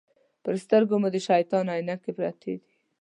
پر 0.43 0.55
سترګو 0.63 0.95
مو 1.01 1.09
د 1.13 1.17
شیطان 1.27 1.65
عینکې 1.73 2.11
پرتې 2.17 2.53
دي. 2.59 2.67